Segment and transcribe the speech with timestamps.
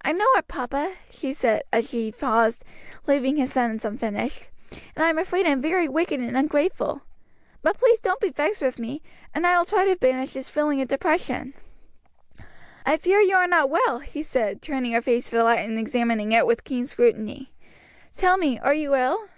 [0.00, 2.64] I know it, papa," she said, as he paused,
[3.06, 4.48] leaving his sentence unfinished,
[4.96, 7.02] "and I'm afraid I'm very wicked and ungrateful.
[7.60, 9.02] But please don't be vexed with me,
[9.34, 11.52] and I will try to banish this feeling of depression."
[12.86, 15.78] "I fear you are not well," he said, turning her face to the light and
[15.78, 17.52] examining it with keen scrutiny;
[18.14, 19.28] "tell me, are you ill?"